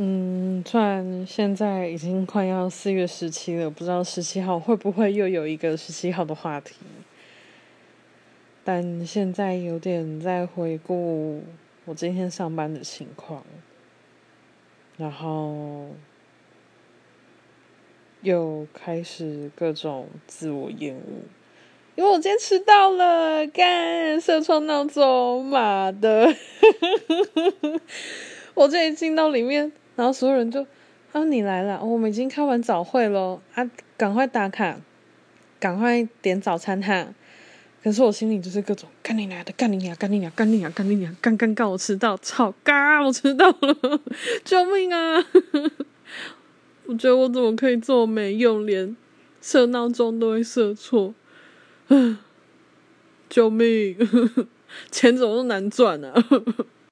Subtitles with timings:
[0.00, 6.76] 嗯，虽然现在已经快要四月十七了，不知道十七号会不会又有一个十七号的话题。
[8.62, 11.42] 但现在有点在回顾
[11.84, 13.42] 我今天上班的情况，
[14.96, 15.88] 然后
[18.22, 21.26] 又开始各种自我厌恶，
[21.96, 26.32] 因为我今天迟到了，干设错闹钟，妈的！
[28.54, 29.72] 我这一进到里面。
[29.98, 30.64] 然后所有人就，
[31.10, 34.80] 啊，你来了，我们已经开完早会喽，啊，赶快打卡，
[35.58, 37.08] 赶快点早餐哈。
[37.82, 44.00] 可是我心里就是各种干你娘的，干你娘，干你娘，干你娘，干你娘，干干干，我迟到，操，嘎，我迟到了，
[44.44, 45.16] 救命啊！
[46.86, 48.96] 我觉得我怎么可以这么没用，连
[49.42, 51.12] 设闹钟都会设错，
[53.28, 53.96] 救命！
[54.92, 56.14] 钱怎么那么难赚呢？